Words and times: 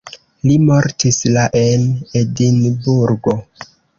Li 0.49 0.53
mortis 0.69 1.19
la 1.35 1.43
en 1.59 1.85
Edinburgo. 2.23 3.37